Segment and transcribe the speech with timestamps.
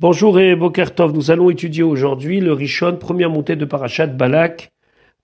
[0.00, 4.72] Bonjour et Bokertov, nous allons étudier aujourd'hui le Rishon, première montée de Parashat Balak,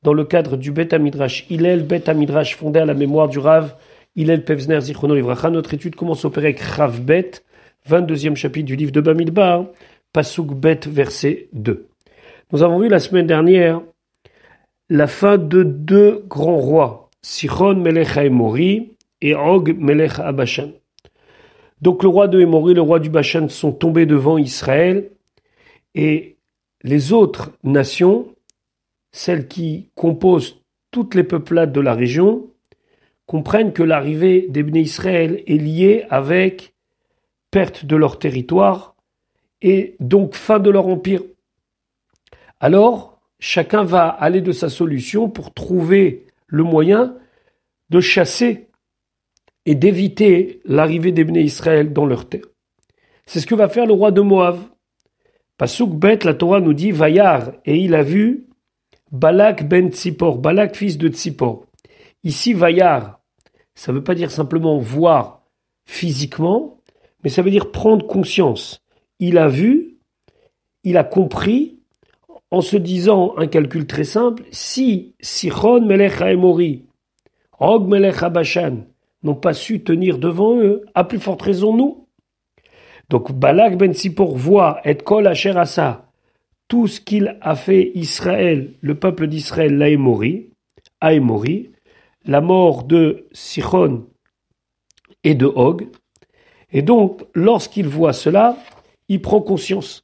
[0.03, 3.75] dans le cadre du Bet Amidrash Hillel, Bet Amidrash fondé à la mémoire du Rav
[4.17, 5.49] Hillel Pevzner Zichrono Livracha.
[5.49, 7.43] Notre étude commence au Perek Rav Bet,
[7.89, 9.65] 22e chapitre du livre de Bamidbar,
[10.13, 11.89] Pasuk Bet, verset 2.
[12.53, 13.81] Nous avons vu la semaine dernière
[14.91, 20.73] la fin de deux grands rois, Sichon Melech Haemori et Og Melech Abashan.
[21.81, 25.11] Donc le roi de Hémori, le roi du Bashan sont tombés devant Israël
[25.95, 26.37] et
[26.83, 28.35] les autres nations,
[29.13, 32.49] celles qui composent toutes les peuplades de la région,
[33.27, 36.75] comprennent que l'arrivée des Israël est liée avec
[37.51, 38.95] perte de leur territoire
[39.63, 41.23] et donc fin de leur empire.
[42.61, 47.17] Alors, chacun va aller de sa solution pour trouver le moyen
[47.91, 48.66] de chasser
[49.67, 52.47] et d'éviter l'arrivée des Bnei Israël dans leur terre.
[53.27, 54.59] C'est ce que va faire le roi de Moab.
[55.59, 58.47] Pasuk Bet, la Torah nous dit Vayar, et il a vu
[59.11, 61.67] Balak ben Tzipor, Balak fils de Tzipor.
[62.23, 63.21] Ici, Vayar,
[63.75, 65.43] ça ne veut pas dire simplement voir
[65.85, 66.81] physiquement,
[67.25, 68.83] mais ça veut dire prendre conscience.
[69.19, 69.99] Il a vu,
[70.85, 71.81] il a compris,
[72.51, 76.85] en se disant un calcul très simple, si Sichon melech haemori,
[77.59, 78.85] Og melech habashan,
[79.23, 82.07] n'ont pas su tenir devant eux, à plus forte raison nous.
[83.09, 86.11] Donc Balak ben Sipor voit et kol asher asa,
[86.69, 90.51] tout ce qu'il a fait Israël, le peuple d'Israël, l'Aémori,
[91.01, 91.71] Aémori,
[92.25, 94.07] la mort de Sichon
[95.23, 95.87] et de Og.
[96.73, 98.57] Et donc, lorsqu'il voit cela,
[99.09, 100.03] il prend conscience.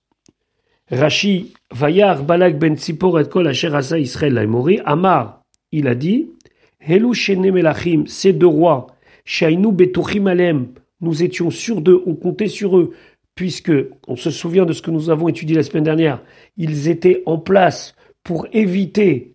[0.91, 4.38] Rashi, Vayar, Balak ben Sipor et kol asher asa Israël,
[4.84, 6.30] Amar, il a dit,
[6.80, 7.12] Helu
[7.50, 8.86] Melachim, ces deux rois,
[9.25, 10.27] Shainu Betochim
[11.03, 12.92] nous étions sûrs d'eux, on comptait sur eux,
[13.34, 13.73] puisque,
[14.06, 16.23] on se souvient de ce que nous avons étudié la semaine dernière,
[16.56, 19.34] ils étaient en place pour éviter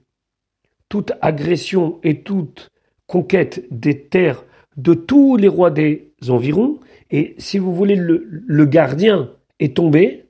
[0.89, 2.69] toute agression et toute
[3.05, 4.45] conquête des terres
[4.77, 6.79] de tous les rois des environs,
[7.11, 10.25] et si vous voulez, le, gardien est tombé,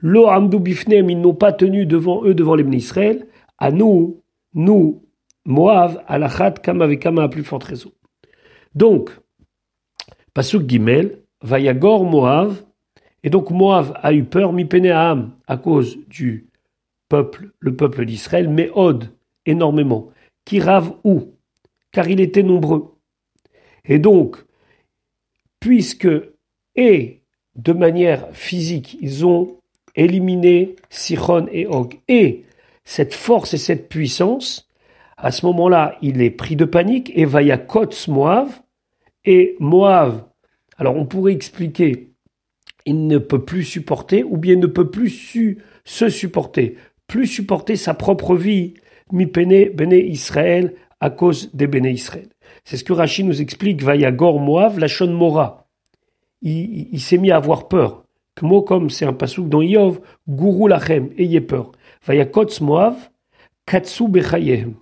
[0.00, 3.26] Lo Amdou Bifnem, ils n'ont pas tenu devant eux, devant les Israël,
[3.58, 4.22] à nous,
[4.54, 5.02] nous,
[5.44, 7.90] Moab, Alachat, Kama Kama à plus forte raison.
[8.74, 9.10] Donc,
[10.34, 12.64] Pasuk Gimel, Vayagor Moav,
[13.22, 14.66] et donc Moav a eu peur, mi
[15.46, 16.46] à cause du
[17.08, 19.10] peuple, le peuple d'Israël, mais Od,
[19.46, 20.10] énormément,
[20.44, 21.34] Kirav ou,
[21.92, 22.94] car il était nombreux.
[23.84, 24.36] Et donc,
[25.60, 26.08] puisque,
[26.76, 27.22] et
[27.56, 29.58] de manière physique, ils ont
[29.94, 32.44] éliminé Sichon et Og, et
[32.84, 34.67] cette force et cette puissance,
[35.18, 38.60] à ce moment-là, il est pris de panique et Vayakotz Moav,
[39.24, 40.22] et Moab,
[40.78, 42.12] alors on pourrait expliquer,
[42.86, 46.76] il ne peut plus supporter, ou bien ne peut plus se supporter,
[47.08, 48.74] plus supporter sa propre vie,
[49.12, 52.28] mi pene bene Israël, à cause des bene Israël.
[52.64, 55.66] C'est ce que Rachid nous explique, Vayagor Moab, la Shon Mora.
[56.42, 58.04] Il, s'est mis à avoir peur.
[58.40, 61.72] Mot comme c'est un pasouk dans Yov, Gourou Lachem, ayez peur.
[62.06, 62.94] Vayakotz Moab,
[63.66, 64.74] Katsu Bechayem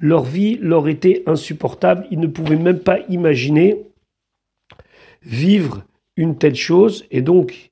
[0.00, 2.06] leur vie leur était insupportable.
[2.10, 3.76] Ils ne pouvaient même pas imaginer
[5.22, 5.84] vivre
[6.16, 7.70] une telle chose et donc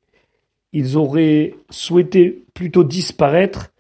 [0.73, 3.73] ils auraient souhaité plutôt disparaître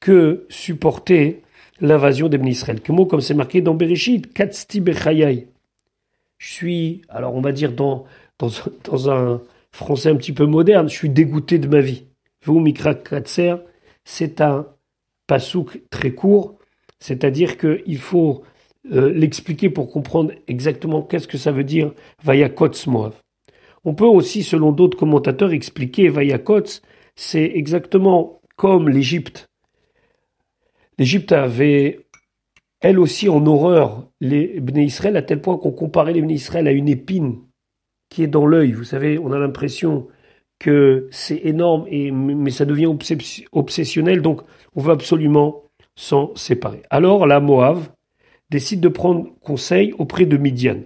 [0.00, 1.42] que supporter
[1.80, 2.80] l'invasion d'Ebn Israël.
[2.80, 5.48] Que mot comme c'est marqué dans Bereshit, Katsti Bechayai.
[6.38, 8.04] Je suis, alors on va dire dans,
[8.38, 9.40] dans, un
[9.70, 12.04] français un petit peu moderne, je suis dégoûté de ma vie.
[12.44, 13.54] Vous, Mikra Katser,
[14.04, 14.66] c'est un
[15.28, 16.56] pasouk très court
[17.02, 18.44] c'est-à-dire qu'il faut
[18.92, 21.92] euh, l'expliquer pour comprendre exactement qu'est-ce que ça veut dire
[22.22, 23.20] Vayakotz Moav.
[23.82, 26.80] On peut aussi, selon d'autres commentateurs, expliquer Vayakotz,
[27.16, 29.48] c'est exactement comme l'Égypte.
[30.96, 32.06] L'Égypte avait,
[32.80, 36.68] elle aussi, en horreur les Bnei Israël, à tel point qu'on comparait les Bnei Israël
[36.68, 37.40] à une épine
[38.10, 38.74] qui est dans l'œil.
[38.74, 40.06] Vous savez, on a l'impression
[40.60, 42.94] que c'est énorme, et, mais ça devient
[43.50, 44.42] obsessionnel, donc
[44.76, 45.61] on veut absolument
[45.94, 46.82] sont séparés.
[46.90, 47.80] Alors la Moab
[48.50, 50.80] décide de prendre conseil auprès de Midian.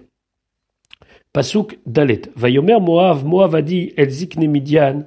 [1.33, 2.21] Pasuk Dalet.
[2.35, 5.03] Vayomer Moab, Moab a dit Elzikne Midian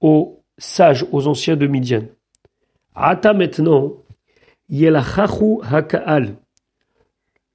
[0.00, 2.04] aux sages, aux anciens de Midian.
[2.94, 3.94] Ata maintenant,
[4.68, 6.36] Yelachachu Hakaal.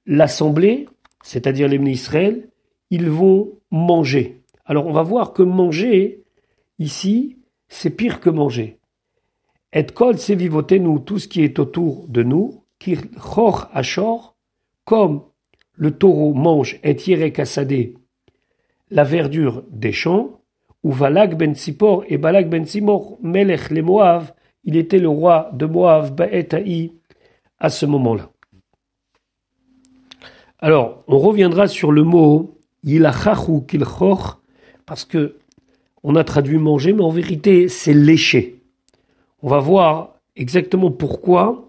[0.06, 0.88] L'assemblée,
[1.22, 2.48] c'est-à-dire les Israël,
[2.90, 4.42] ils vont manger.
[4.64, 6.24] Alors on va voir que manger,
[6.78, 7.36] ici,
[7.68, 8.77] c'est pire que manger.
[9.72, 10.16] Et kol
[10.80, 12.64] nous tout ce qui est autour de nous,
[13.20, 14.36] chor achor,
[14.84, 15.22] comme
[15.74, 17.94] le taureau mange et tiré kassadé
[18.90, 20.40] la verdure des champs,
[20.82, 21.54] ou Valak ben
[22.08, 24.32] et Balak ben Tzimor, Melech les Moav,
[24.64, 26.92] il était le roi de Moav, Ba'etaï,
[27.58, 28.30] à ce moment-là.
[30.60, 34.38] Alors, on reviendra sur le mot Yilachachu Kilchoch,
[34.86, 35.38] parce que
[36.02, 38.57] on a traduit manger, mais en vérité, c'est lécher.
[39.42, 41.68] On va voir exactement pourquoi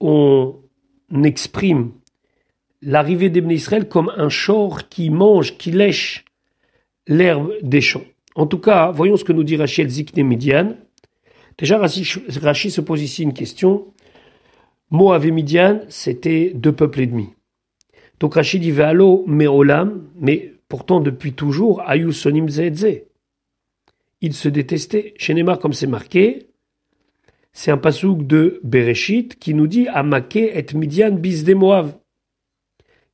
[0.00, 0.54] on
[1.24, 1.92] exprime
[2.80, 6.24] l'arrivée d'Ibn Israël comme un chor qui mange, qui lèche
[7.06, 8.04] l'herbe des champs.
[8.34, 10.76] En tout cas, voyons ce que nous dit Rachel Zikne Midian.
[11.58, 13.92] Déjà, Rachid se pose ici une question.
[14.90, 17.28] Moab et Midian, c'était deux peuples et demi.
[18.20, 23.02] Donc Rachid dit Ve'alo Me'olam, mais pourtant depuis toujours, Ayou Sonim Zedze.
[24.22, 25.14] Ils se détestaient.
[25.18, 26.51] Chez comme c'est marqué,
[27.52, 31.92] c'est un pasouk de Bereshit qui nous dit Amaké et Midian bis de Moab.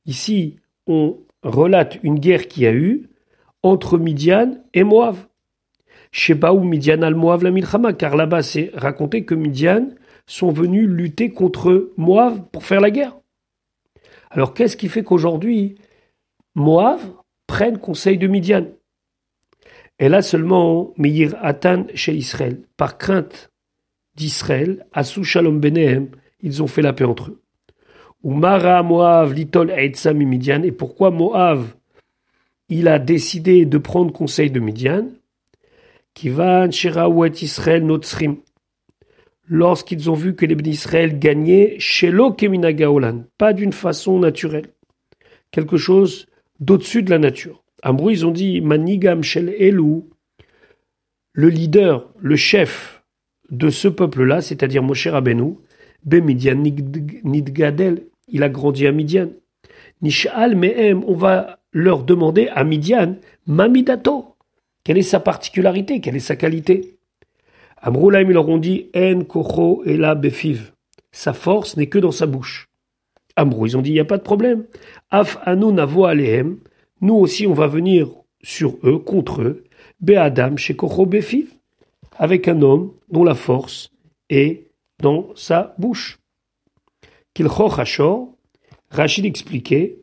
[0.05, 3.09] Ici, on relate une guerre qui a eu
[3.63, 5.15] entre Midian et Moab.
[6.11, 9.89] Shebaou Midian al Moab la Milchama, car là-bas c'est raconté que Midian
[10.25, 13.17] sont venus lutter contre Moab pour faire la guerre.
[14.31, 15.75] Alors qu'est-ce qui fait qu'aujourd'hui
[16.55, 16.99] Moab
[17.45, 18.67] prenne conseil de Midian?
[19.99, 23.51] Et là seulement Meir Atan chez Israël, par crainte
[24.19, 26.09] d'Israël, Sou Shalom Benehem,
[26.41, 27.41] ils ont fait la paix entre eux.
[28.21, 29.73] Ou Mara Moav Litol
[30.13, 31.73] Midian, et pourquoi Moav
[32.67, 35.07] il a décidé de prendre conseil de Midian,
[36.13, 38.37] Kivan Shiraouet Israël Notsrim,
[39.47, 44.67] lorsqu'ils ont vu que les Israël gagnaient chez Kemina Gaolan, pas d'une façon naturelle,
[45.49, 46.27] quelque chose
[46.59, 47.63] d'au-dessus de la nature.
[47.83, 50.09] Ambrou, ils ont dit Manigam Shel Elou,
[51.31, 52.98] le leader, le chef
[53.51, 55.55] de ce peuple-là, c'est-à-dire Moshe Rabbeinu,
[56.03, 56.55] Bemidian
[57.23, 59.29] Nidgadel, il a grandi à Midian.
[60.01, 63.15] Nishal Mehem, on va leur demander à Midian,
[63.47, 64.35] Mamidato,
[64.83, 66.97] quelle est sa particularité, quelle est sa qualité?
[67.81, 70.71] Amroulaim, ils leur ont dit, En Kocho la Befiv.
[71.11, 72.69] Sa force n'est que dans sa bouche.
[73.35, 74.65] Amrou, ils ont dit, il n'y a pas de problème.
[75.11, 76.57] Af Anu Navo Alehem,
[77.01, 78.09] nous aussi on va venir
[78.41, 79.63] sur eux, contre eux.
[80.01, 81.58] Be'adam chez Kocho Befiv
[82.19, 83.91] avec un homme dont la force
[84.29, 84.67] est
[85.01, 86.19] dans sa bouche.
[87.33, 88.35] Kilchoch Hashor,
[88.91, 89.99] Rachid expliquait,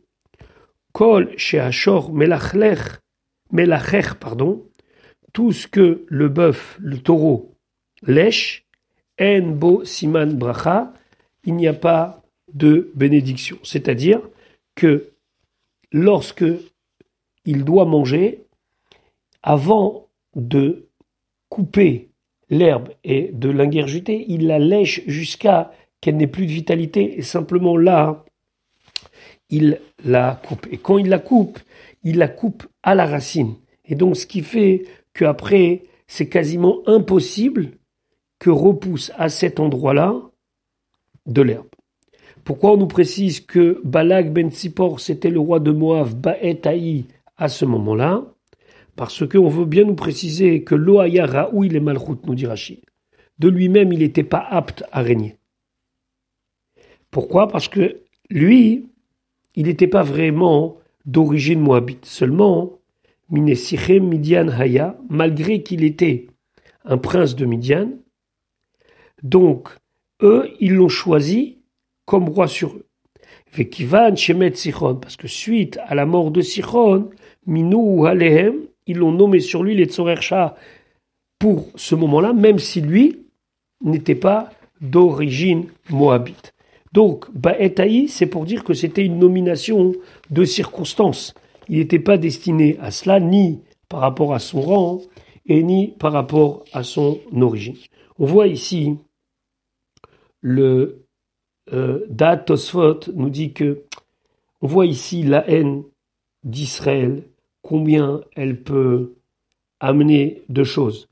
[0.91, 1.35] Kol
[2.11, 2.99] melachlech,
[3.51, 4.65] melachech, pardon,
[5.31, 7.53] tout ce que le bœuf, le taureau,
[8.01, 8.65] lèche,
[9.21, 10.93] en bo siman bracha,
[11.43, 13.59] il n'y a pas de bénédiction.
[13.63, 14.21] C'est-à-dire
[14.73, 15.11] que
[15.91, 16.45] lorsque
[17.45, 18.45] il doit manger,
[19.43, 20.87] avant de
[21.49, 22.06] couper
[22.49, 25.71] l'herbe et de l'ingurgiter, il la lèche jusqu'à
[26.01, 28.23] qu'elle n'ait plus de vitalité et simplement là,
[29.49, 30.67] il la coupe.
[30.71, 31.59] Et quand il la coupe,
[32.03, 33.55] il la coupe à la racine.
[33.85, 37.71] Et donc ce qui fait qu'après, c'est quasiment impossible
[38.39, 40.21] que repousse à cet endroit-là
[41.25, 41.67] de l'herbe.
[42.43, 46.61] Pourquoi on nous précise que Balak ben Sipor, c'était le roi de Moab, Ba'et
[47.35, 48.23] à ce moment-là?
[48.97, 52.79] Parce qu'on veut bien nous préciser que l'Oaya Raoui est Malchut, nous dit Rachid.
[53.37, 55.37] De lui-même, il n'était pas apte à régner.
[57.11, 57.47] Pourquoi?
[57.47, 58.01] Parce que
[58.31, 58.89] lui,
[59.55, 62.05] il n'était pas vraiment d'origine moabite.
[62.05, 62.79] Seulement,
[63.29, 66.27] Minesichem Midian Haya, malgré qu'il était
[66.83, 67.91] un prince de Midian,
[69.21, 69.69] donc
[70.23, 71.59] eux, ils l'ont choisi
[72.05, 72.87] comme roi sur eux.
[73.53, 77.11] Vekivan Shemet Sichon, parce que suite à la mort de Sichon,
[77.45, 80.55] Minou Alehem, ils l'ont nommé sur lui les Tzorersha
[81.39, 83.25] pour ce moment-là, même si lui
[83.83, 84.49] n'était pas
[84.81, 86.53] d'origine moabite.
[86.93, 89.93] Donc, Ba'etaï, c'est pour dire que c'était une nomination
[90.31, 91.33] de circonstance.
[91.69, 95.01] Il n'était pas destiné à cela, ni par rapport à son rang,
[95.45, 97.75] et ni par rapport à son origine.
[98.19, 98.95] On voit ici
[100.41, 101.05] le
[101.73, 102.07] euh,
[103.15, 103.83] nous dit que
[104.61, 105.83] on voit ici la haine
[106.43, 107.23] d'Israël
[107.67, 109.15] combien elle peut
[109.79, 111.09] amener de choses.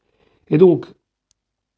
[0.47, 0.85] Et donc,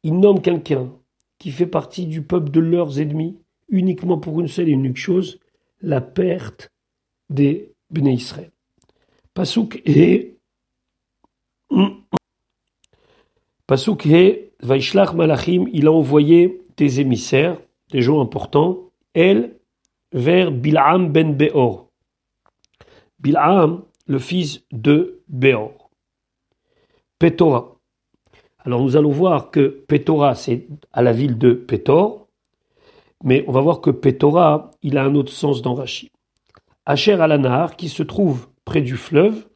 [0.04, 0.92] il nomme quelqu'un
[1.38, 5.40] qui fait partie du peuple de leurs ennemis uniquement pour une seule et unique chose,
[5.80, 6.70] la perte
[7.28, 8.50] des Bnei Israël.
[9.34, 10.36] Pasuk et
[13.66, 19.56] Pasuk et Vaishlach Malachim, il a envoyé des émissaires, des gens importants, elle,
[20.12, 21.90] vers Bil'am ben Beor.
[23.18, 25.90] Bil'am, le fils de Béor.
[27.18, 27.76] Pétora.
[28.64, 32.26] Alors nous allons voir que Pétora, c'est à la ville de Pétor,
[33.22, 36.10] mais on va voir que Pétora, il a un autre sens dans Rashi.
[36.86, 39.46] Asher al qui se trouve près du fleuve,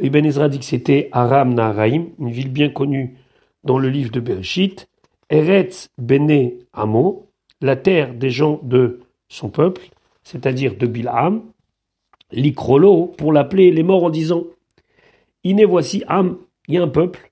[0.00, 3.16] Ibn Ezra dit que c'était Aram Naharaim, une ville bien connue
[3.64, 4.88] dans le livre de Bereshit.
[5.30, 7.30] Eretz Bene Amo,
[7.60, 9.88] la terre des gens de son peuple,
[10.22, 11.42] c'est-à-dire de Bilham.
[12.32, 14.44] Likrolo, pour l'appeler les morts en disant
[15.44, 17.30] Iné voici Am, il y a un peuple.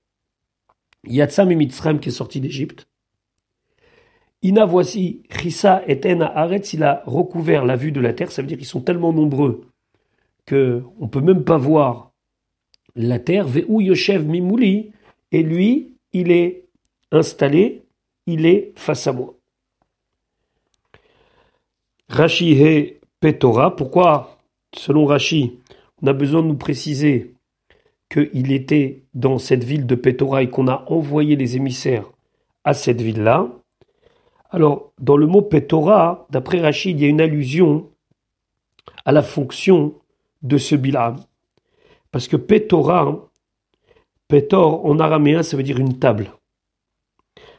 [1.07, 2.87] Yatsam et Mitzrayim qui est sorti d'Égypte.
[4.43, 8.43] Ina voici Chissa et Ena Aretz, il a recouvert la vue de la terre, ça
[8.43, 9.63] veut dire qu'ils sont tellement nombreux
[10.45, 12.13] que on peut même pas voir
[12.95, 13.47] la terre,
[15.33, 16.65] et lui, il est
[17.11, 17.83] installé,
[18.27, 19.35] il est face à moi.
[22.09, 24.34] Rashi he Petora, pourquoi,
[24.77, 25.59] selon Rashi,
[26.03, 27.35] on a besoin de nous préciser
[28.11, 32.11] qu'il était dans cette ville de Petora et qu'on a envoyé les émissaires
[32.65, 33.49] à cette ville-là.
[34.51, 37.91] Alors, dans le mot Petora, d'après Rachid, il y a une allusion
[39.05, 39.95] à la fonction
[40.43, 41.17] de ce Bilam.
[42.13, 43.29] Parce que Petora,
[44.29, 46.33] Petor en araméen, ça veut dire une table.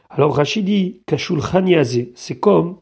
[0.08, 1.74] Alors Rachid dit Kashulchani
[2.14, 2.78] c'est comme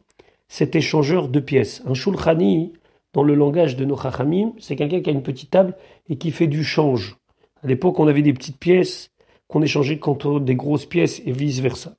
[0.49, 1.83] cet échangeur de pièces.
[1.87, 2.75] Un shulchani,
[3.15, 5.75] dans le langage de nos chachamim, c'est quelqu'un qui a une petite table
[6.09, 7.17] et qui fait du change.
[7.63, 9.11] À l'époque, on avait des petites pièces
[9.49, 11.97] qu'on échangeait contre des grosses pièces et vice versa.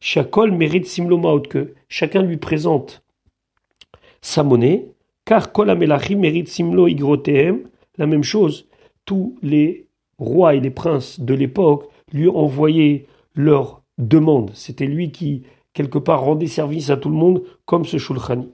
[0.00, 0.88] Chacol mérite
[1.48, 3.04] que chacun lui présente
[4.20, 4.88] sa monnaie,
[5.24, 7.68] car kol amelachim mérite simlo igrotem,
[7.98, 8.66] la même chose
[9.04, 9.86] tous les
[10.18, 14.50] rois et les princes de l'époque lui envoyaient leurs demandes.
[14.54, 15.42] C'était lui qui,
[15.72, 18.48] quelque part, rendait service à tout le monde, comme ce Shulchani.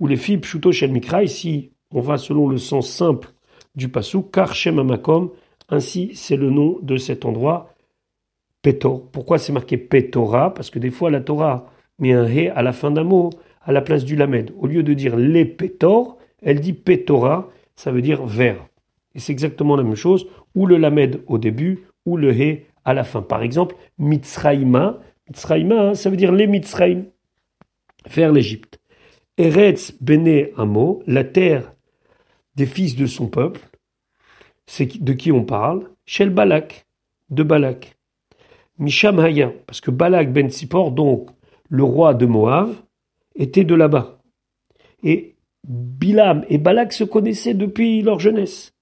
[0.00, 3.30] Ou les filles Pshuto Shel Mikra, ici, on va selon le sens simple
[3.74, 5.30] du passou, car Shem Amakom,
[5.68, 7.74] ainsi c'est le nom de cet endroit,
[8.62, 9.08] Petor.
[9.10, 12.72] Pourquoi c'est marqué Petora Parce que des fois la Torah met un He à la
[12.72, 13.30] fin d'un mot,
[13.62, 14.52] à la place du Lamed.
[14.58, 18.66] Au lieu de dire les Petor, elle dit Petora, ça veut dire vert.
[19.14, 22.94] Et c'est exactement la même chose, ou le lamed au début, ou le he à
[22.94, 23.22] la fin.
[23.22, 27.06] Par exemple, Mitzraïma, Mitzraïma, hein, ça veut dire les Mitzraïm,
[28.06, 28.80] faire l'Égypte.
[29.38, 31.72] Eretz bene amo, la terre
[32.56, 33.60] des fils de son peuple,
[34.66, 36.86] c'est de qui on parle Shel Balak,
[37.30, 37.96] de Balak.
[38.78, 41.30] Misham Haya, parce que Balak ben Sipor, donc
[41.68, 42.70] le roi de Moab,
[43.36, 44.18] était de là-bas.
[45.04, 48.74] Et Bilam et Balak se connaissaient depuis leur jeunesse.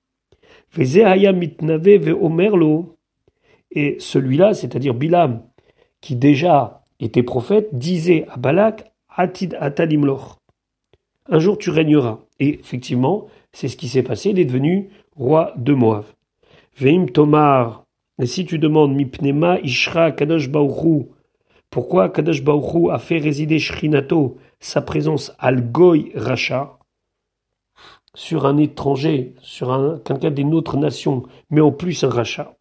[0.78, 0.84] Et
[3.98, 5.42] celui-là, c'est-à-dire Bilam,
[6.00, 9.54] qui déjà était prophète, disait à Balak, Atid.
[11.28, 12.20] Un jour tu régneras.
[12.38, 16.04] Et effectivement, c'est ce qui s'est passé, il est devenu roi de Moab.
[16.78, 17.84] Veim Tomar,
[18.20, 21.06] et si tu demandes Mipnema Ishra Kadosh Baoru,
[21.70, 26.78] pourquoi Kadosh Baoru a fait résider Shrinato, sa présence al Goy Racha,
[28.14, 32.56] sur un étranger, sur un, quelqu'un d'une autre nation, mais en plus un rachat.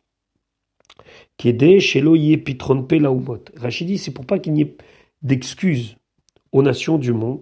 [1.37, 2.01] Qui est chez
[2.37, 3.39] pitron laumot.
[3.57, 4.77] Rachid dit, c'est pour pas qu'il n'y ait
[5.21, 5.97] d'excuses
[6.51, 7.41] aux nations du monde.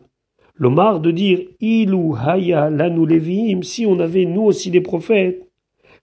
[0.56, 5.48] L'Omar de dire, Ilou haya lanou levim, si on avait nous aussi des prophètes,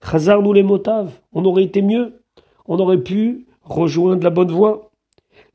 [0.03, 2.21] chazar nous les motav, on aurait été mieux,
[2.65, 4.91] on aurait pu rejoindre la bonne voie.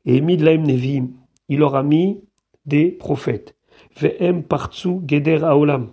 [0.05, 1.09] Et midlaim nevim,
[1.49, 2.21] il aura mis
[2.65, 3.55] des prophètes.
[3.99, 5.91] Ve'em partsu geder aolam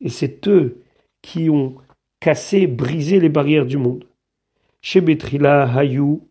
[0.00, 0.82] et c'est eux
[1.22, 1.76] qui ont
[2.20, 4.04] cassé, brisé les barrières du monde.
[4.80, 6.26] Chez Betrila, Hayou,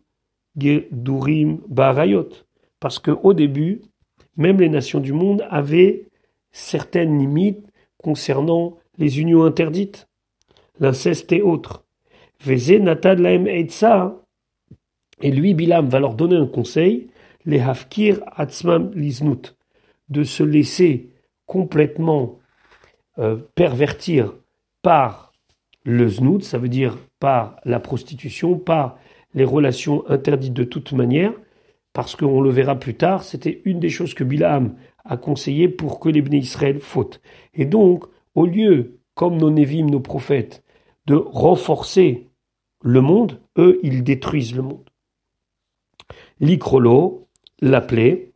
[0.56, 2.28] Gedurim, Barayot.
[2.80, 3.82] Parce qu'au début,
[4.40, 6.06] même les nations du monde avaient
[6.50, 7.64] certaines limites
[7.98, 10.08] concernant les unions interdites,
[10.80, 11.84] l'inceste et autres.
[12.42, 13.20] Veze Natad
[15.20, 17.08] Et lui, Bilam, va leur donner un conseil,
[17.44, 19.56] les Hafkir Atzmam Liznut,
[20.08, 21.10] de se laisser
[21.44, 22.38] complètement
[23.18, 24.32] euh, pervertir
[24.80, 25.32] par
[25.84, 28.98] le znout, ça veut dire par la prostitution, par
[29.34, 31.32] les relations interdites de toute manière,
[31.92, 36.00] parce qu'on le verra plus tard, c'était une des choses que Bilam a conseillé pour
[36.00, 37.20] que les Bnei Israël fautent.
[37.54, 38.04] Et donc,
[38.34, 40.62] au lieu, comme nos Névim, nos prophètes,
[41.06, 42.28] de renforcer
[42.82, 44.88] le monde, eux, ils détruisent le monde.
[46.38, 47.28] L'Icrolo
[47.60, 48.30] l'appelait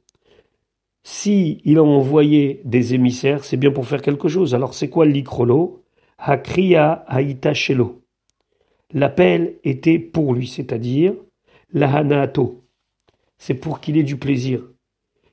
[1.06, 4.54] si il a envoyé des émissaires, c'est bien pour faire quelque chose.
[4.54, 5.84] Alors c'est quoi l'ikrolo?
[6.16, 7.04] Hakriya
[7.52, 8.00] Shelo.
[8.92, 11.14] L'appel était pour lui, c'est-à-dire
[11.72, 12.63] lahanato.
[13.38, 14.62] C'est pour qu'il ait du plaisir.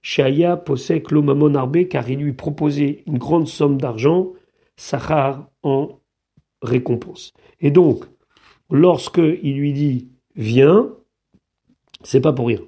[0.02, 4.34] Shaya possède l'omamon arbe car il lui proposait une grande somme d'argent,
[4.76, 6.00] Sahar en
[6.62, 7.34] récompense.
[7.60, 8.06] Et donc,
[8.70, 10.90] lorsque il lui dit viens,
[12.04, 12.62] c'est pas pour rien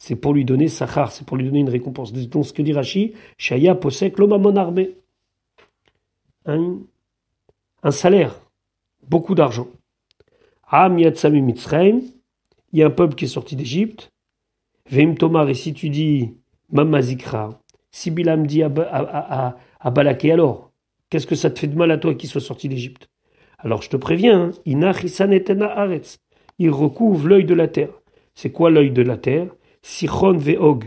[0.00, 2.12] c'est pour lui donner sachar, c'est pour lui donner une récompense.
[2.12, 4.96] Donc ce que dit Rashi, Shaya possède l'omamon armé.
[6.46, 6.78] Un,
[7.82, 8.40] un salaire,
[9.06, 9.68] beaucoup d'argent.
[10.66, 12.00] Am Yatsami Mitzrayim,
[12.72, 14.12] il y a un peuple qui est sorti d'Égypte.
[14.88, 16.34] Veim Tomar, et si tu dis
[16.72, 17.60] Mamazikra,
[17.90, 18.68] si Bilam dit à,
[19.90, 20.70] Balaké, alors,
[21.08, 23.08] qu'est-ce que ça te fait de mal à toi qu'il soit sorti d'Égypte?
[23.58, 24.92] Alors je te préviens, hein,
[26.58, 27.90] il recouvre l'œil de la terre.
[28.34, 29.48] C'est quoi l'œil de la terre?
[29.82, 30.84] Sichon ve'og.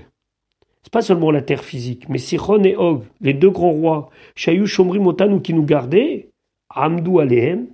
[0.82, 4.66] C'est pas seulement la terre physique, mais Sichon et Og, les deux grands rois, Shayu
[4.68, 6.30] Shomri Motanou qui nous gardaient,
[6.70, 7.68] Amdou Alehem,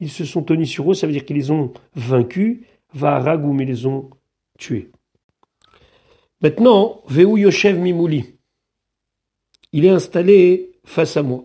[0.00, 2.60] ils se sont tenus sur eux, ça veut dire qu'ils les ont vaincus,
[2.94, 4.10] Va Ragoum, ils les ont
[4.58, 4.90] tués.
[6.40, 8.38] Maintenant, Veu Yoshev Mimouli.
[9.72, 11.44] Il est installé face à moi.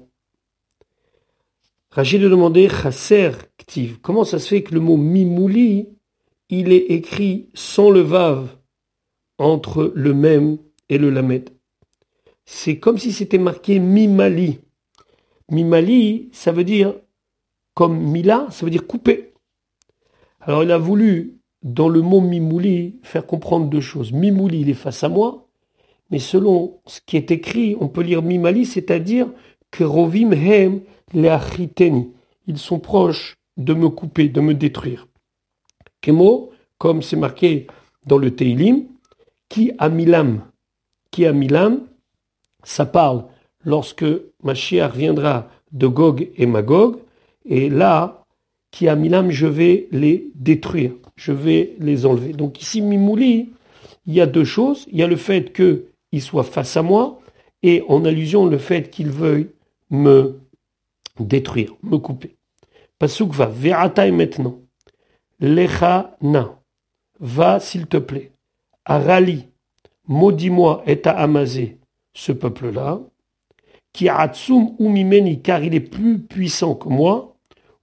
[1.91, 3.99] Rachid a demandé Chasser Ktiv.
[4.01, 5.89] Comment ça se fait que le mot Mimouli,
[6.49, 8.57] il est écrit sans le Vav
[9.37, 10.57] entre le même
[10.89, 11.49] et le Lamed?
[12.45, 14.59] C'est comme si c'était marqué Mimali.
[15.49, 16.95] Mimali, ça veut dire,
[17.73, 19.33] comme Mila, ça veut dire couper.
[20.39, 24.11] Alors il a voulu, dans le mot Mimouli, faire comprendre deux choses.
[24.11, 25.47] Mimouli, il est face à moi,
[26.11, 29.27] mais selon ce qui est écrit, on peut lire Mimali, c'est-à-dire
[29.71, 30.81] que Rovim Hem
[31.13, 32.11] Leachiteni.
[32.47, 35.07] Ils sont proches de me couper, de me détruire.
[36.01, 37.67] Kemo, comme c'est marqué
[38.05, 38.85] dans le Teilim,
[39.49, 40.41] qui a milam.
[41.11, 41.87] Qui a milam,
[42.63, 43.25] ça parle
[43.63, 44.05] lorsque
[44.43, 46.99] Mashiach viendra de Gog et Magog,
[47.45, 48.25] et là,
[48.71, 52.31] qui a milam, je vais les détruire, je vais les enlever.
[52.31, 53.49] Donc ici, Mimouli,
[54.05, 54.85] il y a deux choses.
[54.89, 57.19] Il y a le fait qu'il soit face à moi,
[57.63, 59.49] et en allusion le fait qu'il veuille
[59.89, 60.39] me
[61.19, 62.35] détruire, me couper.
[62.99, 63.51] Pasuk va,
[64.05, 64.59] et maintenant.
[65.39, 66.59] Lecha na.
[67.19, 68.31] Va, s'il te plaît.
[68.85, 69.45] Arali.
[70.07, 71.79] Maudis-moi et à Amazé,
[72.13, 73.01] ce peuple-là.
[73.91, 77.35] Qui atsum umimeni, car il est plus puissant que moi.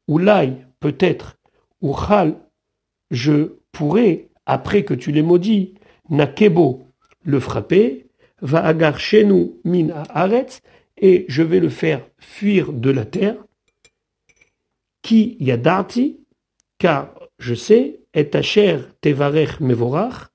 [0.09, 1.37] Ou l'ail, peut-être.
[1.83, 2.37] Ou chal,
[3.15, 5.75] je pourrais, après que tu l'aies maudit,
[6.11, 6.87] nakebo,
[7.23, 8.07] le frapper.
[8.43, 10.61] Va agar chez nous, min aretz,
[10.99, 13.37] et je vais le faire fuir de la terre.
[15.01, 16.21] Qui yadarti,
[16.79, 20.29] car je sais, et chair tevarech mevorach,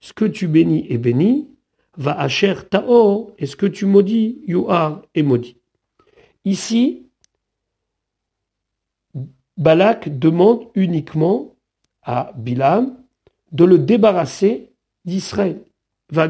[0.00, 1.48] ce que tu bénis est béni,
[1.96, 5.58] va acher taor, et ce que tu maudis, yuar est maudit.
[6.44, 7.06] Ici,
[9.56, 11.53] Balak demande uniquement
[12.04, 12.96] à Bilam
[13.52, 14.70] de le débarrasser
[15.04, 15.60] d'Israël.
[16.10, 16.28] Va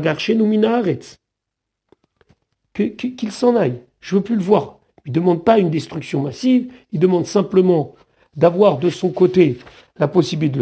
[2.72, 3.82] Qu'il s'en aille.
[4.00, 4.78] Je veux plus le voir.
[5.06, 7.94] Il ne demande pas une destruction massive, il demande simplement
[8.36, 9.58] d'avoir de son côté
[9.96, 10.58] la possibilité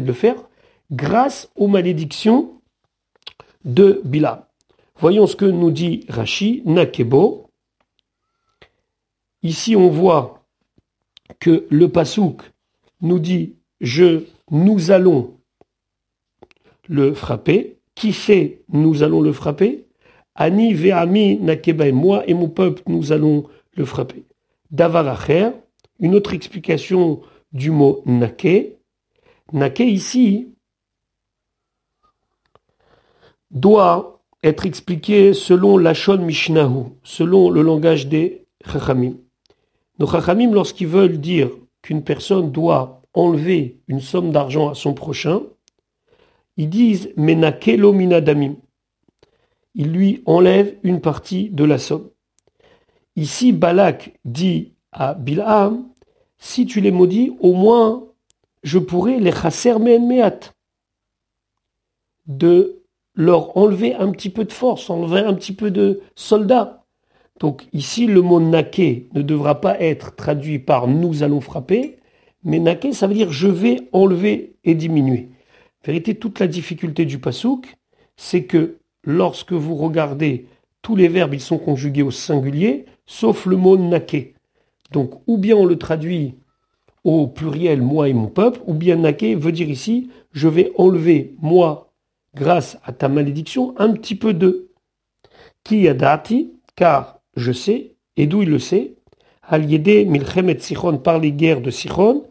[0.00, 0.36] de le, faire
[0.90, 2.60] grâce aux malédictions
[3.64, 4.48] de Bila.
[4.96, 7.48] Voyons ce que nous dit Rashi, Nakebo.
[9.42, 10.44] Ici, on voit
[11.38, 12.42] que le pasouk
[13.00, 15.38] nous dit je, nous allons
[16.88, 17.76] le frapper.
[17.94, 19.86] Qui fait nous allons le frapper?
[20.34, 24.24] Ani ve'ami nakeba, moi et mon peuple, nous allons le frapper.
[24.70, 25.50] Davaracher,
[25.98, 28.78] une autre explication du mot nake.
[29.52, 30.48] Nake ici
[33.50, 39.14] doit être expliqué selon l'Ashon Mishnahu, selon le langage des Chachamim.
[39.98, 41.50] Nos Chachamim, lorsqu'ils veulent dire
[41.82, 45.42] qu'une personne doit enlever une somme d'argent à son prochain,
[46.56, 48.56] ils disent Menake minadamim
[49.78, 52.10] il lui enlève une partie de la somme.
[53.16, 55.86] Ici, Balak dit à Bilham,
[56.36, 58.04] si tu les maudis, au moins
[58.64, 60.52] je pourrais les chasser meat,
[62.26, 62.82] de
[63.14, 66.84] leur enlever un petit peu de force, enlever un petit peu de soldats.
[67.38, 71.98] Donc ici, le mot naké ne devra pas être traduit par nous allons frapper,
[72.44, 75.28] mais naké, ça veut dire je vais enlever et diminuer.
[75.84, 77.76] Vérité, toute la difficulté du pasouk,
[78.16, 80.46] c'est que lorsque vous regardez
[80.82, 84.34] tous les verbes, ils sont conjugués au singulier, sauf le mot naké.
[84.92, 86.34] Donc, ou bien on le traduit
[87.04, 91.34] au pluriel moi et mon peuple, ou bien naké veut dire ici je vais enlever
[91.40, 91.92] moi
[92.34, 94.68] grâce à ta malédiction un petit peu de
[95.64, 98.94] qui a dati, car je sais, et d'où il le sait,
[99.42, 102.24] al milchemet sichon par les guerres de Sichon,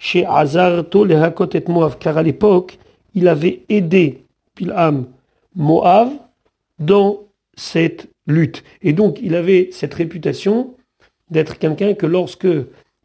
[0.00, 2.78] chez Azarto le Hakot et Moav, car à l'époque
[3.14, 4.24] il avait aidé
[4.56, 5.06] Pilham
[5.54, 6.10] Moab
[6.80, 7.20] dans
[7.54, 8.64] cette lutte.
[8.82, 10.74] Et donc, il avait cette réputation
[11.28, 12.48] d'être quelqu'un que lorsque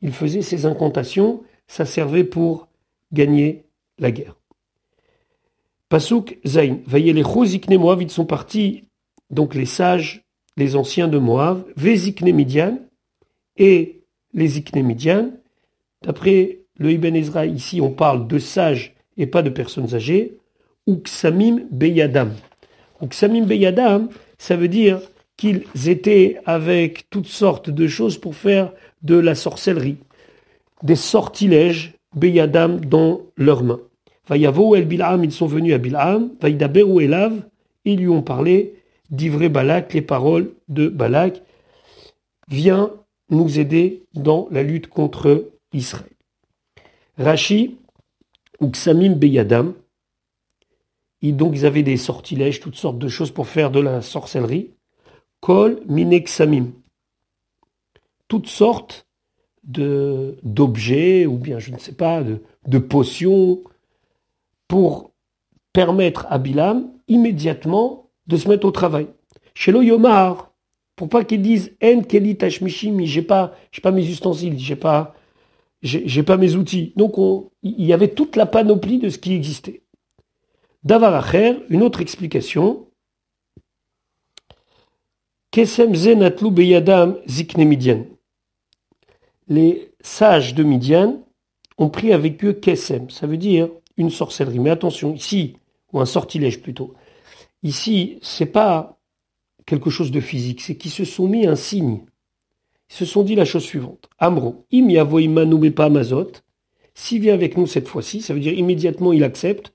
[0.01, 2.67] il faisait ses incantations, ça servait pour
[3.11, 3.65] gagner
[3.99, 4.35] la guerre.
[5.89, 8.85] Pasuk Zain, voyez les Chozikne Moab, ils sont partis,
[9.29, 10.23] donc les sages,
[10.57, 12.79] les anciens de Moab, Vezikne Midian,
[13.57, 14.01] et
[14.33, 15.31] les Ikne Midian,
[16.05, 20.37] D'après le Ibn Ezra, ici, on parle de sages et pas de personnes âgées.
[20.87, 22.31] Uksamim beyadam.
[23.01, 24.99] Uksamim beyadam, ça veut dire
[25.37, 28.71] qu'ils étaient avec toutes sortes de choses pour faire
[29.03, 29.97] de la sorcellerie,
[30.83, 33.81] des sortilèges beyadam dans leurs mains.
[34.27, 37.33] Vayavo el Bil'am, ils sont venus à Bil'am, Vaidaberu elav,
[37.83, 38.75] ils lui ont parlé
[39.11, 41.43] d'Ivré Balak, les paroles de Balak.
[42.47, 42.91] Viens
[43.29, 46.14] nous aider dans la lutte contre Israël.
[47.17, 47.77] Rashi,
[48.59, 49.73] ou Ksamim Beyadam,
[51.31, 54.71] donc ils avaient des sortilèges, toutes sortes de choses pour faire de la sorcellerie.
[55.41, 56.71] Kol Mineksamim,
[58.27, 59.07] toutes sortes
[59.63, 63.61] d'objets, ou bien je ne sais pas, de, potions,
[64.67, 65.11] pour
[65.73, 69.07] permettre à Bilam immédiatement de se mettre au travail.
[69.53, 70.51] Chez Yomar,
[70.95, 72.37] pour pas qu'ils disent En Keli
[73.03, 75.14] j'ai pas, pas mes ustensiles, j'ai pas,
[75.85, 76.93] j'ai pas mes outils.
[76.95, 77.15] Donc
[77.63, 79.83] il y avait toute la panoplie de ce qui existait.
[80.83, 82.87] Davaracher, une autre explication.
[89.47, 91.23] Les sages de Midian
[91.77, 94.59] ont pris avec eux Kesem, ça veut dire une sorcellerie.
[94.59, 95.55] Mais attention, ici,
[95.93, 96.93] ou un sortilège plutôt.
[97.63, 98.99] Ici, c'est pas
[99.65, 102.05] quelque chose de physique, c'est qu'ils se sont mis un signe.
[102.89, 104.09] Ils se sont dit la chose suivante.
[104.19, 106.31] Amro, im mazot.
[106.93, 109.73] S'il vient avec nous cette fois-ci, ça veut dire immédiatement il accepte.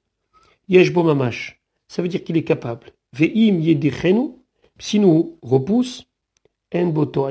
[0.69, 1.61] Yesh mamash.
[1.89, 2.93] Ça veut dire qu'il est capable.
[3.13, 4.31] Ve'im yedichenu.
[4.79, 6.07] Si nous repousse,
[6.75, 7.29] en boto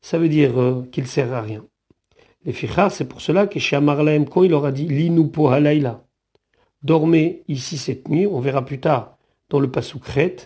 [0.00, 1.64] Ça veut dire euh, qu'il sert à rien.
[2.44, 6.04] Les fichar, c'est pour cela que chez Amarlaem, quand il leur a dit Linu halayla,
[6.82, 9.18] dormez ici cette nuit, on verra plus tard
[9.50, 10.36] dans le Passoukret,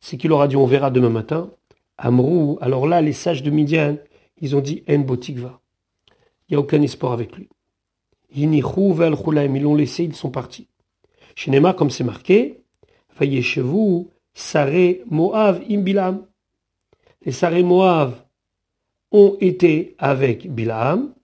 [0.00, 1.50] c'est qu'il leur a dit on verra demain matin.
[2.04, 3.96] Amrou, alors là, les sages de Midian,
[4.40, 5.60] ils ont dit En botikva.
[6.48, 7.48] Il n'y a aucun espoir avec lui.
[8.34, 10.66] Ils l'ont laissé, ils sont partis.
[11.36, 12.60] Chez Nema, comme c'est marqué,
[13.58, 16.26] vous, Saré Moav Imbilam.
[17.24, 18.24] Les Saré Moav
[19.12, 21.14] ont été avec Bilam,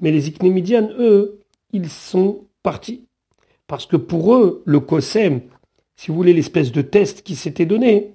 [0.00, 1.40] mais les Iknemidian, eux,
[1.72, 3.06] ils sont partis.
[3.66, 5.40] Parce que pour eux, le Kosem,
[5.96, 8.14] si vous voulez, l'espèce de test qui s'était donné,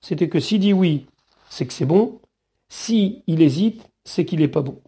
[0.00, 1.06] c'était que s'il dit oui,
[1.50, 2.20] c'est que c'est bon.
[2.68, 4.80] Si hésite, c'est qu'il n'est pas bon.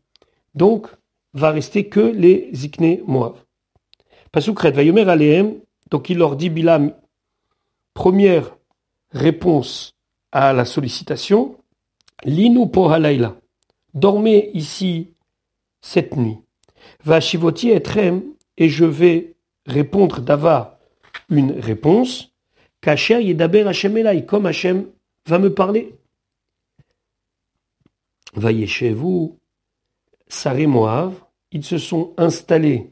[0.54, 0.88] Donc,
[1.32, 3.44] va rester que les Ikne Moav.
[4.32, 6.92] Pasukret va yomer aleem, donc il leur dit Bilam,
[7.94, 8.56] première
[9.10, 9.94] réponse
[10.32, 11.56] à la sollicitation,
[12.24, 13.36] Linu pohalayla
[13.94, 15.14] dormez ici
[15.80, 16.38] cette nuit.
[17.04, 18.22] Va Shivoti etrem,
[18.56, 20.77] et je vais répondre d'Ava
[21.28, 22.32] une réponse.
[22.80, 24.86] Kacher Yedaber Hashem Elai, comme Hashem
[25.26, 25.94] va me parler.
[28.34, 29.38] Voyez chez vous,
[30.28, 31.14] Saré Moav,
[31.50, 32.90] ils se sont installés,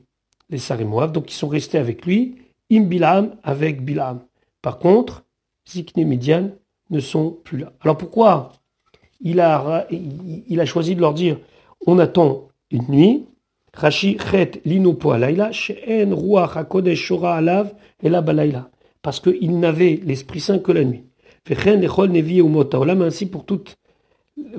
[0.49, 2.39] les Saré Moav, donc ils sont restés avec lui,
[2.73, 4.25] Im Bilam avec Bilam.
[4.61, 5.25] Par contre,
[5.69, 6.51] Zikne Midian
[6.91, 7.73] ne sont plus là.
[7.81, 8.53] Alors pourquoi
[9.21, 9.87] il a
[10.65, 11.39] choisi de leur dire
[11.87, 13.27] on attend une nuit?
[13.77, 18.71] Rashi chet linopo alayla, she'en ruach hakodesh shora alav ela balayla.
[19.03, 21.05] Parce qu'il n'avait l'Esprit Saint que la nuit.
[21.47, 23.77] Vechen echol nevi umota olam, ainsi pour toutes,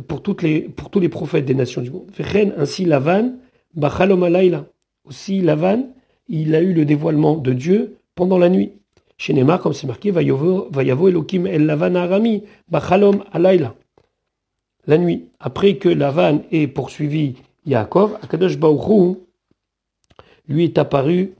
[0.07, 2.09] pour toutes les, pour tous les prophètes des nations du monde.
[2.17, 3.33] Vechen ainsi Lavan,
[3.73, 4.65] bachalom alayla.
[5.03, 5.87] Aussi Lavan,
[6.29, 8.71] il a eu le dévoilement de Dieu pendant la nuit.
[9.17, 10.69] Chez Neymar, comme c'est marqué, Vayavo
[11.09, 13.73] Elohim el Lavan arami, bachalom alayla
[14.87, 17.35] la nuit, après que Lavan ait poursuivi
[17.67, 18.57] Yaakov, Akadosh
[20.47, 21.33] lui est apparu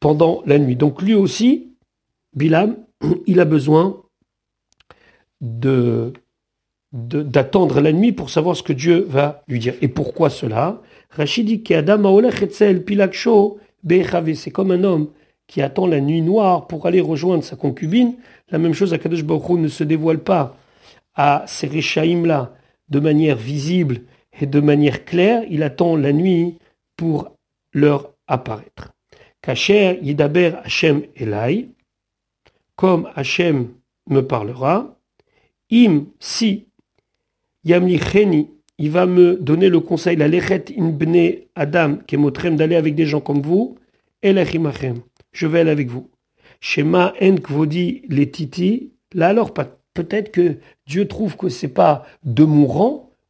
[0.00, 0.76] pendant la nuit.
[0.76, 1.72] Donc lui aussi,
[2.34, 2.76] Bilam,
[3.26, 4.00] il a besoin
[6.92, 9.74] d'attendre la nuit pour savoir ce que Dieu va lui dire.
[9.82, 10.80] Et pourquoi cela?
[11.10, 11.64] Rachid dit
[14.34, 15.08] c'est comme un homme
[15.48, 18.14] qui attend la nuit noire pour aller rejoindre sa concubine.
[18.50, 20.56] La même chose, Akadosh Baruch ne se dévoile pas
[21.14, 22.54] à ces Réchaïm-là
[22.88, 24.02] de manière visible
[24.40, 26.58] et de manière claire, il attend la nuit
[26.96, 27.36] pour
[27.72, 28.92] leur apparaître.
[29.40, 31.68] Kacher Yidaber Hashem Elai,
[32.76, 33.68] comme Hashem
[34.08, 34.96] me parlera,
[35.70, 36.66] Im si
[37.64, 42.94] Yamlicheni, il va me donner le conseil, la lechet in bne Adam, kemotrem, d'aller avec
[42.94, 43.76] des gens comme vous,
[44.22, 46.10] Elachimachem, je vais aller avec vous.
[46.60, 52.66] Shema en kvodi letiti, là alors peut-être que Dieu trouve que c'est pas de mon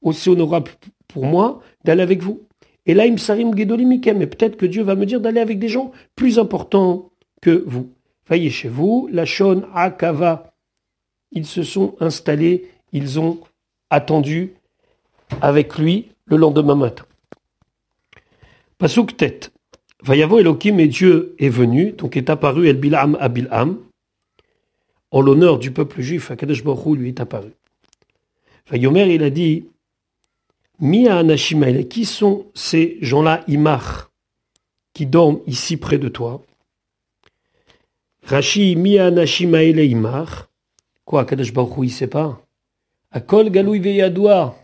[0.02, 0.70] aussi honorable
[1.08, 2.42] pour moi d'aller avec vous.
[2.86, 5.68] Et là, il me sarim mais peut-être que Dieu va me dire d'aller avec des
[5.68, 7.10] gens plus importants
[7.40, 7.90] que vous.
[8.26, 10.52] Voyez chez vous, la Shon Akava,
[11.30, 13.38] ils se sont installés, ils ont
[13.90, 14.54] attendu
[15.40, 17.04] avec lui le lendemain matin.
[18.78, 19.52] Pasuk tête.
[20.02, 23.28] Vayavo Elohim et Dieu est venu, donc est apparu El Bilam à
[25.12, 27.52] en l'honneur du peuple juif, Akadosh Baruch lui est apparu.
[28.70, 29.66] Vayomer, il a dit,
[30.82, 34.10] Mia Anashimael, qui sont ces gens-là, Imar,
[34.92, 36.42] qui dorment ici près de toi?
[38.24, 40.50] Rashi, Mia Anashimael Imar,
[41.04, 42.44] quoi, Akadosh Baruch il sait pas?
[43.12, 44.56] Akol Galoui Veyadoua,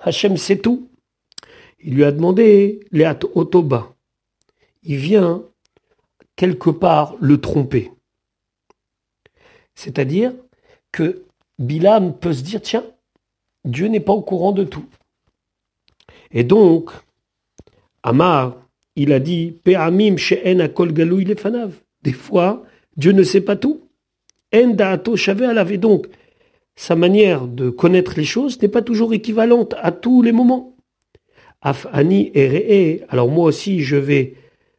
[0.00, 0.90] Hachem sait tout.
[1.80, 3.94] Il lui a demandé, Léat Otoba.
[4.82, 5.44] Il vient
[6.36, 7.90] quelque part le tromper.
[9.74, 10.34] C'est-à-dire
[10.92, 11.22] que
[11.58, 12.84] Bilam peut se dire, tiens,
[13.66, 14.84] Dieu n'est pas au courant de tout.
[16.30, 16.90] Et donc,
[18.02, 18.56] Amar,
[18.94, 21.72] il a dit, Pe'amim she'en lefanav.
[22.02, 22.64] Des fois,
[22.96, 23.82] Dieu ne sait pas tout.
[24.54, 26.06] En da'ato shavé Et donc,
[26.76, 30.76] sa manière de connaître les choses n'est pas toujours équivalente à tous les moments.
[31.62, 34.34] Afani et Alors moi aussi, je vais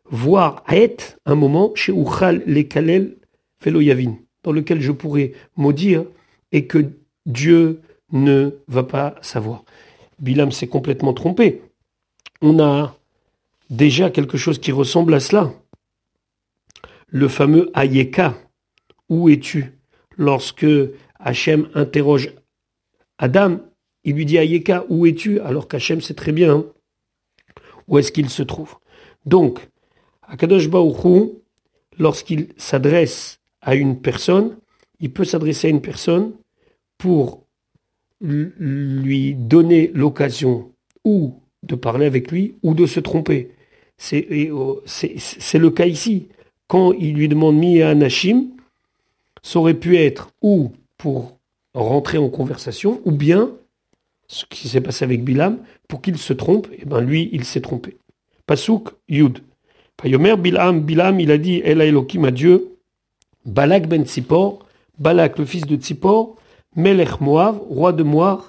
[0.09, 3.17] voir être un moment chez Uchal le Kalel
[3.59, 6.05] Feloyavin dans lequel je pourrais maudire
[6.51, 6.85] et que
[7.25, 9.63] Dieu ne va pas savoir.
[10.19, 11.61] Bilam s'est complètement trompé.
[12.41, 12.95] On a
[13.69, 15.53] déjà quelque chose qui ressemble à cela.
[17.07, 18.35] Le fameux Ayeka.
[19.09, 19.73] Où es-tu?
[20.17, 20.65] Lorsque
[21.19, 22.33] Hachem interroge
[23.17, 23.59] Adam,
[24.03, 25.39] il lui dit Ayeka, où es-tu?
[25.39, 26.65] Alors qu'Hachem sait très bien
[27.87, 28.75] où est-ce qu'il se trouve.
[29.25, 29.67] Donc,
[30.23, 31.31] Akadosh Baruch
[31.97, 34.57] lorsqu'il s'adresse à une personne,
[34.99, 36.33] il peut s'adresser à une personne
[36.97, 37.46] pour
[38.21, 40.71] lui donner l'occasion
[41.03, 43.51] ou de parler avec lui ou de se tromper.
[43.97, 46.27] C'est le cas ici.
[46.67, 48.47] Quand il lui demande Mi Anashim,
[49.41, 51.37] ça aurait pu être ou pour
[51.73, 53.51] rentrer en conversation, ou bien,
[54.27, 57.45] ce qui s'est passé avec Bilam, pour qu'il se trompe, et eh ben lui, il
[57.45, 57.97] s'est trompé.
[58.45, 59.39] Pasuk Yud.
[59.95, 62.77] Payomer Bilam, Bilam, il a dit El Elohim à Dieu,
[63.45, 64.65] Balak ben Tzipor,
[64.99, 66.35] Balak le fils de Tzipor,
[66.75, 68.41] Melech Moav, roi de Moab,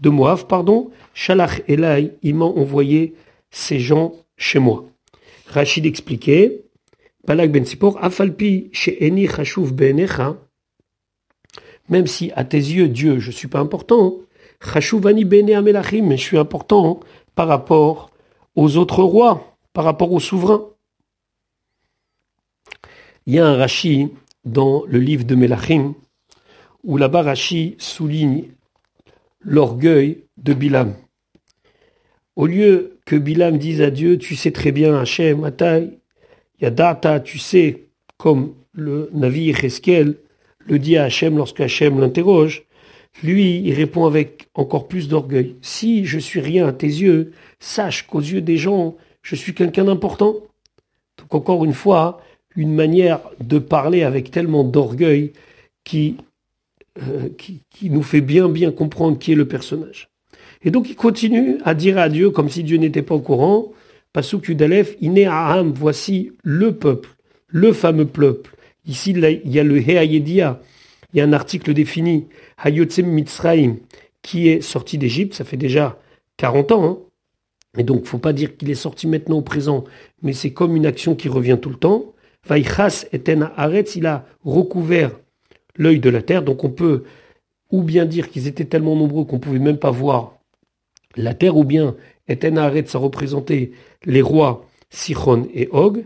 [0.00, 3.14] de Moab, pardon, Shalach Elai, il m'a envoyé
[3.50, 4.84] ces gens chez moi.
[5.46, 6.64] Rachid expliquait,
[7.26, 10.36] Balak ben Tzipor, Afalpi she'eni chashuv be'enecha,
[11.88, 14.18] même si à tes yeux, Dieu, je suis pas important,
[14.60, 17.00] chashuvani bene amelachim, mais je suis important
[17.34, 18.10] par rapport
[18.56, 20.68] aux autres rois, par rapport aux souverains.
[23.26, 24.08] Il y a un Rashi
[24.44, 25.94] dans le livre de Melachim,
[26.84, 28.44] où la Barachi souligne
[29.40, 30.94] l'orgueil de Bilam.
[32.36, 35.98] Au lieu que Bilam dise à Dieu, tu sais très bien, Hachem, Atai,
[36.60, 40.16] Yadata, tu sais, comme le navire Eskel
[40.64, 42.64] le dit à Hachem lorsque Hachem l'interroge,
[43.22, 45.56] lui, il répond avec encore plus d'orgueil.
[45.60, 49.84] Si je suis rien à tes yeux, sache qu'aux yeux des gens, je suis quelqu'un
[49.84, 50.36] d'important.
[51.18, 52.20] Donc encore une fois,
[52.56, 55.32] une manière de parler avec tellement d'orgueil
[55.84, 56.16] qui,
[57.00, 60.10] euh, qui, nous fait bien bien comprendre qui est le personnage.
[60.62, 63.72] Et donc il continue à dire à Dieu, comme si Dieu n'était pas au courant,
[64.12, 67.08] Pasuk Yudalef, Iné Aham, voici le peuple,
[67.48, 68.54] le fameux peuple.
[68.84, 70.60] Ici, il y a le Heayedia,
[71.12, 72.26] il y a un article défini,
[72.58, 73.76] Hayotzem Mitzraim,
[74.20, 75.98] qui est sorti d'Égypte, ça fait déjà
[76.36, 76.98] 40 ans, hein.
[77.78, 79.84] et donc faut pas dire qu'il est sorti maintenant au présent,
[80.22, 82.12] mais c'est comme une action qui revient tout le temps.
[82.46, 85.12] Vaïchas eten Haaretz, il a recouvert
[85.76, 87.04] l'œil de la terre, donc on peut
[87.70, 90.38] ou bien dire qu'ils étaient tellement nombreux qu'on pouvait même pas voir
[91.16, 91.96] la terre, ou bien
[92.28, 93.72] eten Haaretz a représenté
[94.04, 96.04] les rois Sichon et Og.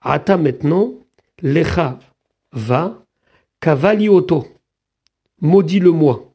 [0.00, 0.94] Ata maintenant,
[1.42, 1.98] Lecha
[2.52, 3.04] va,
[3.60, 4.46] Kavalioto,
[5.40, 6.32] maudis-le-moi.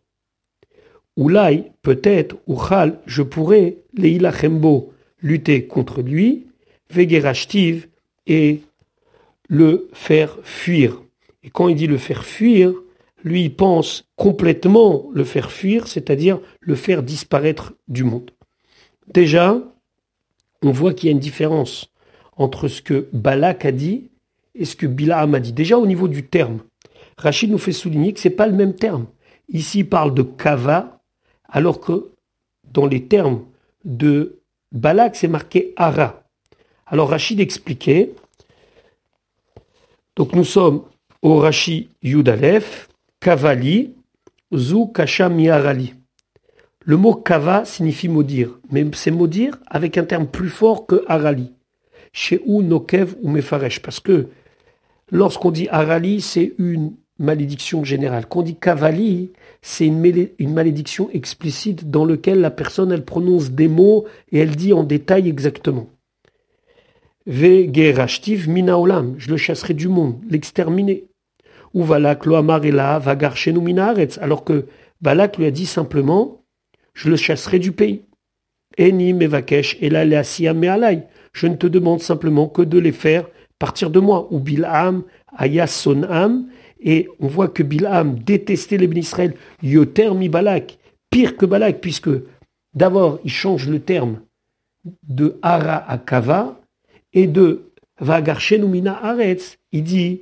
[1.16, 6.48] Oulai, peut-être, Uchal, je pourrais, Leilachembo, lutter contre lui,
[6.90, 7.88] Vegerashtiv,
[8.26, 8.62] et
[9.48, 11.03] le faire fuir.
[11.44, 12.74] Et quand il dit le faire fuir,
[13.24, 18.32] lui il pense complètement le faire fuir, c'est-à-dire le faire disparaître du monde.
[19.08, 19.58] Déjà,
[20.62, 21.92] on voit qu'il y a une différence
[22.38, 24.10] entre ce que Balak a dit
[24.56, 25.54] et ce que Bilaam a dit.
[25.54, 26.60] Déjà au niveau du terme,
[27.18, 29.08] Rachid nous fait souligner que c'est pas le même terme.
[29.50, 31.02] Ici, il parle de kava,
[31.50, 32.12] alors que
[32.72, 33.44] dans les termes
[33.84, 34.40] de
[34.72, 36.24] Balak, c'est marqué ara.
[36.88, 38.14] Alors Rachid expliquait
[40.16, 40.84] donc nous sommes
[41.24, 43.96] au Rashi Yudalef, Kavali,
[44.54, 45.96] Zu Kasham Yarali.
[46.86, 51.54] Le mot kava signifie maudire, mais c'est maudire avec un terme plus fort que arali.
[52.12, 54.28] Chez ou nokev ou mefaresh, parce que
[55.10, 58.26] lorsqu'on dit arali, c'est une malédiction générale.
[58.28, 59.32] Quand on dit kavali,
[59.62, 64.74] c'est une, malédiction explicite dans laquelle la personne, elle prononce des mots et elle dit
[64.74, 65.88] en détail exactement.
[67.26, 67.66] Ve
[68.50, 71.06] mina olam, je le chasserai du monde, l'exterminer.
[71.74, 74.66] Ou valak lo amarela vagar mina alors que
[75.04, 76.46] Balak lui a dit simplement,
[76.94, 78.06] je le chasserai du pays.
[78.78, 81.02] Eni mevakesh me
[81.34, 83.28] je ne te demande simplement que de les faire
[83.60, 84.28] partir de moi.
[84.32, 85.04] Ou Bilham
[85.36, 86.48] aya sonam,
[86.80, 90.78] et on voit que Bilham détestait les Israël, yoter mi Balak,
[91.10, 92.10] pire que Balak, puisque
[92.74, 94.22] d'abord il change le terme
[95.08, 96.62] de Ara à Kava,
[97.12, 100.22] et de Vagarchenumina Aretz, il dit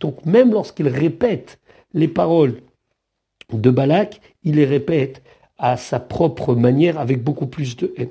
[0.00, 1.58] Donc même lorsqu'il répète
[1.94, 2.60] les paroles
[3.52, 5.22] de Balak, il les répète
[5.58, 8.10] à sa propre manière avec beaucoup plus de haine.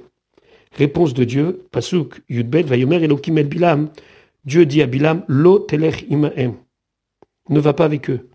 [0.74, 3.90] Réponse de Dieu, Pasuk Yudbet, Vayomer Elohim el Bilam.
[4.46, 6.54] Dieu dit à Bilam, Lo telech imaem.
[7.50, 8.30] Ne va pas avec eux.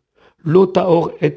[0.44, 0.72] Lo
[1.20, 1.34] et.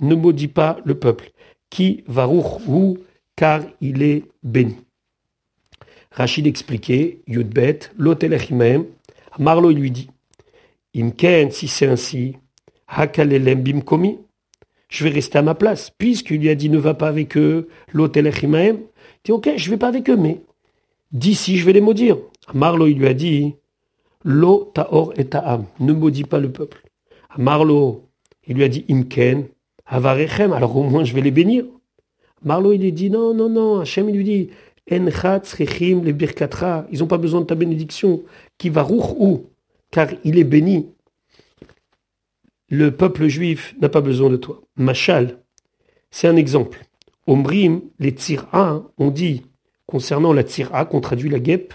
[0.00, 1.30] Ne maudit pas le peuple.
[1.68, 2.98] Qui varuch hu,
[3.36, 4.76] car il est béni.
[6.10, 8.86] Rachid expliquait, Yudbet, Lo telech imaem.
[9.38, 10.10] Marlo, lui dit,
[10.96, 12.36] Imken, si c'est ainsi,
[12.88, 14.18] hakalelem bimkomi.
[14.88, 17.68] Je vais rester à ma place, puisqu'il lui a dit ne va pas avec eux,
[17.92, 18.76] l'hôtel Echimaem.
[18.76, 20.40] Il dit ok, je vais pas avec eux, mais
[21.12, 22.16] d'ici je vais les maudire.
[22.54, 23.54] Marlo, il lui a dit
[24.24, 26.82] Lo taor et ta'am, ne maudis pas le peuple.
[27.38, 28.08] Marlo,
[28.46, 29.46] il lui a dit Imken,
[29.86, 31.64] avarechem, alors au moins je vais les bénir.
[32.42, 34.50] Marlo, il lui dit non, non, non, Hachem, il lui dit
[34.90, 38.22] Enchat, les birkatra, ils n'ont pas besoin de ta bénédiction,
[38.58, 39.46] qui va ou,
[39.90, 40.88] car il est béni
[42.70, 44.62] le peuple juif n'a pas besoin de toi.
[44.76, 45.40] Machal,
[46.10, 46.86] c'est un exemple.
[47.26, 49.42] Omrim, les tzira, on dit,
[49.86, 51.74] concernant la tzira, qu'on traduit la guêpe,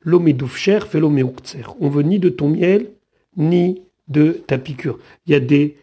[0.00, 1.62] l'omedoufcher fait l'omeoukter.
[1.80, 2.92] On veut ni de ton miel,
[3.36, 4.98] ni de ta piqûre.
[5.26, 5.78] Il y a des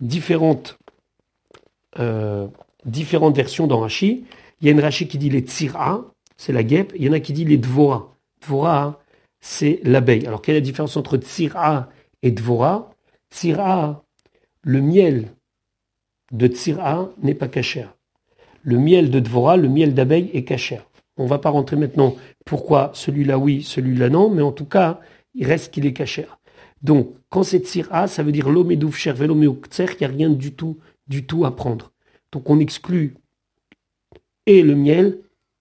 [0.00, 0.78] différentes,
[1.98, 2.46] euh,
[2.84, 4.24] versions dans Rashi.
[4.60, 6.04] Il y a une Rashi qui dit les tzira,
[6.36, 6.92] c'est la guêpe.
[6.96, 8.14] Il y en a qui dit les dvora.
[8.42, 9.01] Dvora,
[9.42, 10.26] c'est l'abeille.
[10.26, 11.90] Alors, quelle est la différence entre tzira
[12.22, 12.90] et dvora?
[13.30, 14.04] Tsira,
[14.62, 15.34] le miel
[16.32, 17.94] de Tsira n'est pas cachère.
[18.62, 20.88] Le miel de Dvora, le miel d'abeille est cachère.
[21.16, 25.00] On ne va pas rentrer maintenant pourquoi celui-là oui, celui-là non, mais en tout cas,
[25.34, 26.38] il reste qu'il est cachère.
[26.82, 30.78] Donc, quand c'est Tsira, ça veut dire l'omédouf cher il n'y a rien du tout,
[31.06, 31.92] du tout à prendre.
[32.30, 33.14] Donc, on exclut
[34.46, 35.18] et le miel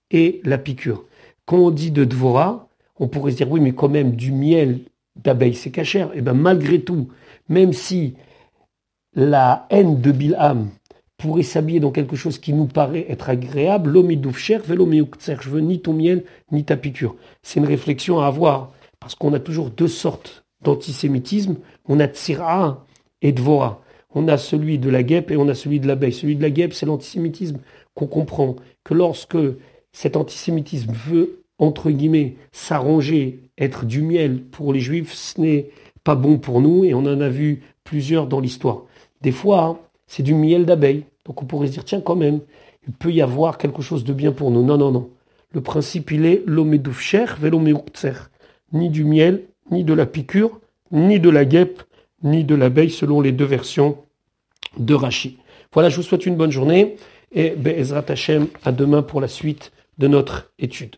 [0.09, 1.05] et la piqûre.
[1.45, 2.69] Quand on dit de Dvora,
[3.01, 4.81] on pourrait se dire oui, mais quand même du miel
[5.21, 6.09] d'abeille, c'est cachère.
[6.13, 7.09] Et eh bien, malgré tout,
[7.49, 8.13] même si
[9.15, 10.69] la haine de Bilham
[11.17, 13.91] pourrait s'habiller dans quelque chose qui nous paraît être agréable,
[14.35, 17.15] cher, je veux ni ton miel, ni ta piqûre.
[17.41, 21.55] C'est une réflexion à avoir, parce qu'on a toujours deux sortes d'antisémitisme.
[21.87, 22.85] On a Tsira
[23.23, 23.81] et Dvora.
[24.13, 26.13] On a celui de la guêpe et on a celui de l'abeille.
[26.13, 27.57] Celui de la guêpe, c'est l'antisémitisme
[27.95, 28.57] qu'on comprend.
[28.83, 29.37] Que lorsque
[29.91, 35.69] cet antisémitisme veut, entre guillemets, s'arranger, être du miel pour les juifs, ce n'est
[36.04, 38.82] pas bon pour nous et on en a vu plusieurs dans l'histoire.
[39.21, 41.04] Des fois, hein, c'est du miel d'abeille.
[41.24, 42.39] Donc on pourrait se dire, tiens, quand même,
[42.88, 44.65] il peut y avoir quelque chose de bien pour nous.
[44.65, 45.10] Non, non, non.
[45.54, 46.43] Le principe, il est
[46.97, 47.38] cher,
[48.74, 50.60] Ni du miel, ni de la piqûre,
[50.91, 51.84] ni de la guêpe,
[52.24, 53.97] ni de l'abeille, selon les deux versions
[54.78, 55.38] de Rachi.
[55.74, 56.95] Voilà, je vous souhaite une bonne journée
[57.32, 60.95] et Be'ezrat Hashem, à demain pour la suite de notre étude.